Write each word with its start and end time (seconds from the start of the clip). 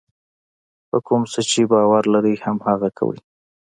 په 0.89 0.97
کوم 1.07 1.21
څه 1.31 1.41
چې 1.49 1.61
باور 1.71 2.03
لرئ 2.13 2.35
هماغه 2.45 2.89
کوئ. 2.97 3.19